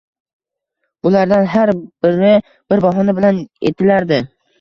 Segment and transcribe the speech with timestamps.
[1.07, 1.71] Bulardan har
[2.05, 2.31] biri
[2.73, 4.19] bir bahona bilan etilardi.